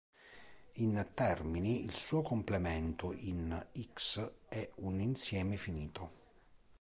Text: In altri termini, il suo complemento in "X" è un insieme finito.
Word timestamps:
In 0.77 0.97
altri 0.97 1.13
termini, 1.13 1.83
il 1.85 1.93
suo 1.93 2.23
complemento 2.23 3.13
in 3.13 3.63
"X" 3.93 4.31
è 4.47 4.67
un 4.77 4.99
insieme 4.99 5.57
finito. 5.57 6.11